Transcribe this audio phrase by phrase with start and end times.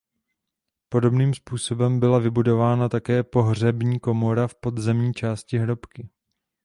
[0.89, 6.09] Podobným způsobem byla vybudována také pohřební komora v podzemní části hrobky.